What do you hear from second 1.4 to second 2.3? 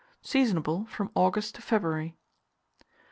to February.